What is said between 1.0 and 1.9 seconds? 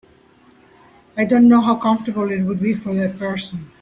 I don’t know how